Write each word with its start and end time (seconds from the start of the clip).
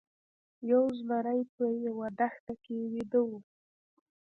یو 0.71 0.83
زمری 0.99 1.41
په 1.55 1.63
یوه 1.85 2.07
دښته 2.19 2.53
کې 2.63 2.75
ویده 2.93 3.21
و. 3.29 3.31